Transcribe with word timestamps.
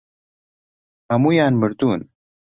هەموویان 1.11 1.53
مردوون. 1.61 2.01